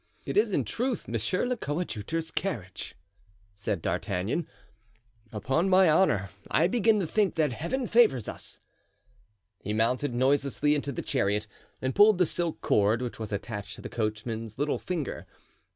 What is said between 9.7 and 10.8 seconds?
mounted noiselessly